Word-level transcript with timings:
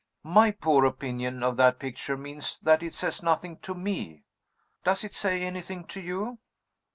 My 0.25 0.49
poor 0.49 0.83
opinion 0.85 1.43
of 1.43 1.57
that 1.57 1.77
picture 1.77 2.17
means 2.17 2.57
that 2.63 2.81
it 2.81 2.95
says 2.95 3.21
nothing 3.21 3.57
to 3.59 3.75
Me. 3.75 4.23
Does 4.83 5.03
it 5.03 5.13
say 5.13 5.43
anything 5.43 5.85
to 5.89 6.01
You?" 6.01 6.39